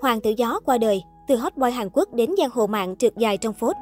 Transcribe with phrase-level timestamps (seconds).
[0.00, 3.16] Hoàng tử gió qua đời, từ hot boy Hàn Quốc đến giang hồ mạng trượt
[3.16, 3.76] dài trong phốt.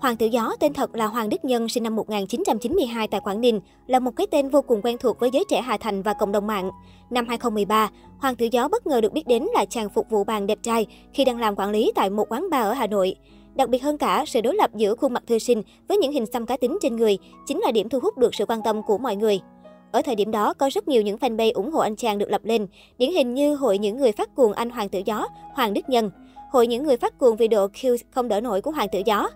[0.00, 3.60] Hoàng tử gió tên thật là Hoàng Đức Nhân, sinh năm 1992 tại Quảng Ninh,
[3.86, 6.32] là một cái tên vô cùng quen thuộc với giới trẻ Hà Thành và cộng
[6.32, 6.70] đồng mạng.
[7.10, 10.46] Năm 2013, Hoàng tử gió bất ngờ được biết đến là chàng phục vụ bàn
[10.46, 13.14] đẹp trai khi đang làm quản lý tại một quán bar ở Hà Nội.
[13.54, 16.26] Đặc biệt hơn cả, sự đối lập giữa khuôn mặt thư sinh với những hình
[16.26, 18.98] xăm cá tính trên người chính là điểm thu hút được sự quan tâm của
[18.98, 19.40] mọi người.
[19.92, 22.40] Ở thời điểm đó, có rất nhiều những fanpage ủng hộ anh chàng được lập
[22.44, 22.66] lên,
[22.98, 26.10] điển hình như Hội những người phát cuồng anh Hoàng tử Gió, Hoàng Đức Nhân,
[26.50, 29.28] Hội những người phát cuồng vì độ Q không đỡ nổi của Hoàng tử Gió.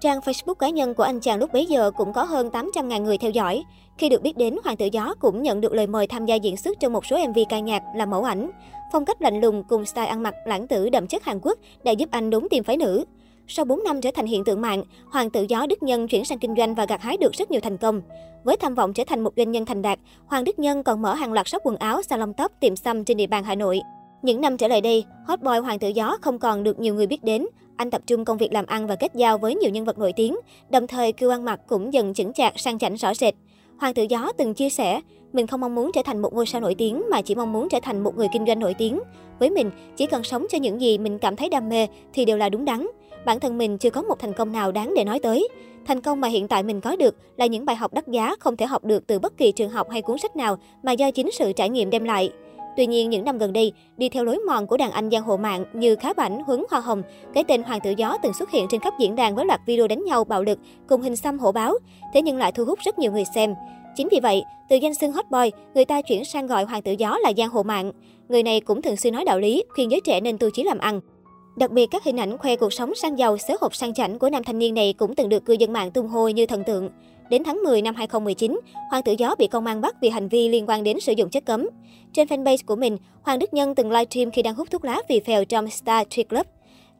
[0.00, 3.18] Trang Facebook cá nhân của anh chàng lúc bấy giờ cũng có hơn 800.000 người
[3.18, 3.62] theo dõi.
[3.98, 6.56] Khi được biết đến, Hoàng tử Gió cũng nhận được lời mời tham gia diễn
[6.56, 8.50] xuất trong một số MV ca nhạc làm mẫu ảnh.
[8.92, 11.92] Phong cách lạnh lùng cùng style ăn mặc lãng tử đậm chất Hàn Quốc đã
[11.92, 13.04] giúp anh đúng tìm phái nữ.
[13.48, 16.38] Sau 4 năm trở thành hiện tượng mạng, Hoàng tự Gió Đức Nhân chuyển sang
[16.38, 18.00] kinh doanh và gặt hái được rất nhiều thành công.
[18.44, 21.14] Với tham vọng trở thành một doanh nhân thành đạt, Hoàng Đức Nhân còn mở
[21.14, 23.80] hàng loạt shop quần áo, salon tóc, tiệm xăm trên địa bàn Hà Nội.
[24.22, 27.06] Những năm trở lại đây, hot boy Hoàng tử Gió không còn được nhiều người
[27.06, 27.46] biết đến.
[27.76, 30.12] Anh tập trung công việc làm ăn và kết giao với nhiều nhân vật nổi
[30.16, 30.36] tiếng,
[30.70, 33.34] đồng thời cư ăn mặc cũng dần chững chạc sang chảnh rõ rệt.
[33.80, 35.00] Hoàng tử Gió từng chia sẻ,
[35.32, 37.68] mình không mong muốn trở thành một ngôi sao nổi tiếng mà chỉ mong muốn
[37.68, 39.00] trở thành một người kinh doanh nổi tiếng.
[39.38, 42.36] Với mình, chỉ cần sống cho những gì mình cảm thấy đam mê thì đều
[42.36, 42.86] là đúng đắn.
[43.26, 45.48] Bản thân mình chưa có một thành công nào đáng để nói tới.
[45.86, 48.56] Thành công mà hiện tại mình có được là những bài học đắt giá không
[48.56, 51.30] thể học được từ bất kỳ trường học hay cuốn sách nào mà do chính
[51.32, 52.30] sự trải nghiệm đem lại.
[52.76, 55.36] Tuy nhiên, những năm gần đây, đi theo lối mòn của đàn anh giang hồ
[55.36, 57.02] mạng như Khá Bảnh, Huấn Hoa Hồng,
[57.34, 59.88] cái tên Hoàng tử Gió từng xuất hiện trên khắp diễn đàn với loạt video
[59.88, 60.58] đánh nhau bạo lực
[60.88, 61.74] cùng hình xăm hổ báo,
[62.14, 63.54] thế nhưng lại thu hút rất nhiều người xem.
[63.96, 66.92] Chính vì vậy, từ danh xưng hot boy, người ta chuyển sang gọi Hoàng tử
[66.92, 67.92] Gió là giang hồ mạng.
[68.28, 70.78] Người này cũng thường xuyên nói đạo lý, khuyên giới trẻ nên tu chí làm
[70.78, 71.00] ăn.
[71.56, 74.30] Đặc biệt, các hình ảnh khoe cuộc sống sang giàu, xế hộp sang chảnh của
[74.30, 76.90] nam thanh niên này cũng từng được cư dân mạng tung hô như thần tượng.
[77.30, 78.60] Đến tháng 10 năm 2019,
[78.90, 81.30] Hoàng tử Gió bị công an bắt vì hành vi liên quan đến sử dụng
[81.30, 81.68] chất cấm.
[82.12, 85.20] Trên fanpage của mình, Hoàng Đức Nhân từng livestream khi đang hút thuốc lá vì
[85.20, 86.46] phèo trong Star Tree Club.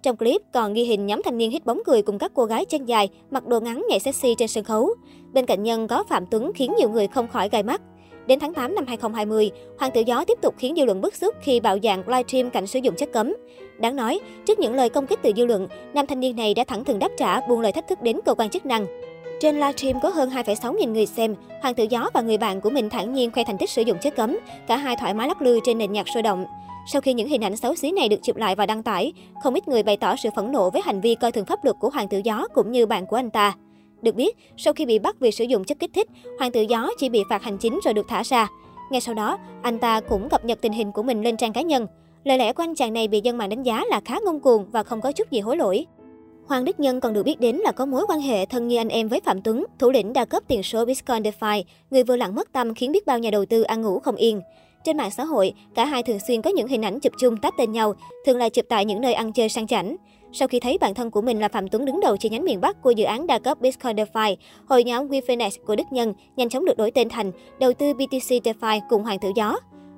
[0.03, 2.65] Trong clip còn ghi hình nhóm thanh niên hít bóng cười cùng các cô gái
[2.65, 4.91] chân dài, mặc đồ ngắn nhảy sexy trên sân khấu.
[5.33, 7.81] Bên cạnh Nhân có Phạm Tuấn khiến nhiều người không khỏi gai mắt.
[8.27, 11.35] Đến tháng 8 năm 2020, Hoàng tử Gió tiếp tục khiến dư luận bức xúc
[11.43, 13.35] khi bạo dạng livestream cảnh sử dụng chất cấm.
[13.79, 16.65] Đáng nói, trước những lời công kích từ dư luận, nam thanh niên này đã
[16.65, 18.87] thẳng thừng đáp trả buông lời thách thức đến cơ quan chức năng.
[19.41, 22.71] Trên livestream có hơn 2,6 nghìn người xem, Hoàng tử Gió và người bạn của
[22.71, 25.43] mình thản nhiên khoe thành tích sử dụng chất cấm, cả hai thoải mái lắc
[25.43, 26.47] lư trên nền nhạc sôi động.
[26.87, 29.55] Sau khi những hình ảnh xấu xí này được chụp lại và đăng tải, không
[29.55, 31.91] ít người bày tỏ sự phẫn nộ với hành vi coi thường pháp luật của
[31.91, 33.55] Hoàng tử Gió cũng như bạn của anh ta.
[34.03, 36.09] Được biết, sau khi bị bắt vì sử dụng chất kích thích,
[36.39, 38.49] Hoàng tử Gió chỉ bị phạt hành chính rồi được thả ra.
[38.91, 41.63] Ngay sau đó, anh ta cũng cập nhật tình hình của mình lên trang cá
[41.63, 41.87] nhân.
[42.25, 44.71] Lời lẽ của anh chàng này bị dân mạng đánh giá là khá ngông cuồng
[44.71, 45.87] và không có chút gì hối lỗi.
[46.47, 48.89] Hoàng Đức Nhân còn được biết đến là có mối quan hệ thân như anh
[48.89, 52.35] em với Phạm Tuấn, thủ lĩnh đa cấp tiền số Bitcoin DeFi, người vừa lặng
[52.35, 54.41] mất tâm khiến biết bao nhà đầu tư ăn ngủ không yên.
[54.85, 57.55] Trên mạng xã hội, cả hai thường xuyên có những hình ảnh chụp chung tách
[57.59, 57.95] tên nhau,
[58.27, 59.97] thường là chụp tại những nơi ăn chơi sang chảnh.
[60.33, 62.61] Sau khi thấy bản thân của mình là Phạm Tuấn đứng đầu chi nhánh miền
[62.61, 64.37] Bắc của dự án đa cấp Bitcoin DeFi,
[64.69, 68.31] hội nhóm WeFinex của Đức Nhân nhanh chóng được đổi tên thành đầu tư BTC
[68.45, 69.57] DeFi cùng Hoàng tử Gió.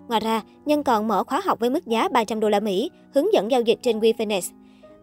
[0.08, 3.32] Ngoài ra, Nhân còn mở khóa học với mức giá 300 đô la Mỹ, hướng
[3.32, 4.52] dẫn giao dịch trên WeFinance.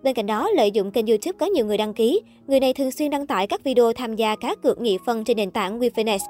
[0.03, 2.91] Bên cạnh đó, lợi dụng kênh YouTube có nhiều người đăng ký, người này thường
[2.91, 6.25] xuyên đăng tải các video tham gia cá cược nhị phân trên nền tảng WeFinance.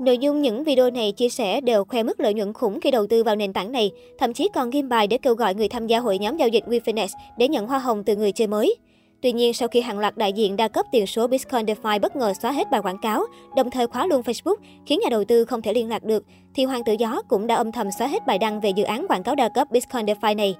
[0.00, 3.06] Nội dung những video này chia sẻ đều khoe mức lợi nhuận khủng khi đầu
[3.06, 5.86] tư vào nền tảng này, thậm chí còn ghim bài để kêu gọi người tham
[5.86, 8.76] gia hội nhóm giao dịch WeFinance để nhận hoa hồng từ người chơi mới.
[9.22, 12.16] Tuy nhiên, sau khi hàng loạt đại diện đa cấp tiền số Bitcoin DeFi bất
[12.16, 13.24] ngờ xóa hết bài quảng cáo,
[13.56, 16.64] đồng thời khóa luôn Facebook, khiến nhà đầu tư không thể liên lạc được, thì
[16.64, 19.22] Hoàng tử Gió cũng đã âm thầm xóa hết bài đăng về dự án quảng
[19.22, 20.54] cáo đa cấp Bitcoin DeFi này.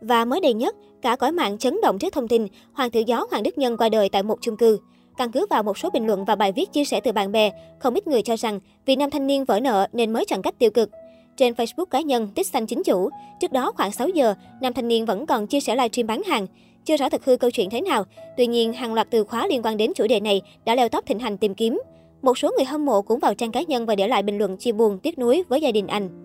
[0.00, 3.26] Và mới đây nhất, cả cõi mạng chấn động trước thông tin Hoàng tử Gió
[3.30, 4.78] Hoàng Đức Nhân qua đời tại một chung cư.
[5.16, 7.50] Căn cứ vào một số bình luận và bài viết chia sẻ từ bạn bè,
[7.78, 10.58] không ít người cho rằng vì nam thanh niên vỡ nợ nên mới chọn cách
[10.58, 10.90] tiêu cực.
[11.36, 13.10] Trên Facebook cá nhân Tích Xanh Chính Chủ,
[13.40, 16.46] trước đó khoảng 6 giờ, nam thanh niên vẫn còn chia sẻ livestream bán hàng.
[16.84, 18.04] Chưa rõ thực hư câu chuyện thế nào,
[18.36, 21.06] tuy nhiên hàng loạt từ khóa liên quan đến chủ đề này đã leo top
[21.06, 21.80] thịnh hành tìm kiếm.
[22.22, 24.56] Một số người hâm mộ cũng vào trang cá nhân và để lại bình luận
[24.56, 26.23] chia buồn tiếc nuối với gia đình anh.